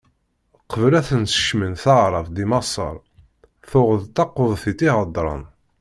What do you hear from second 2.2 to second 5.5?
deg Maṣer tuɣ d taqebṭit i heddren.